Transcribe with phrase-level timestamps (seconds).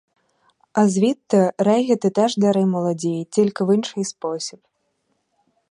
[0.73, 4.59] А звідти— регіт і теж дари молодій, тільки в інший спосіб.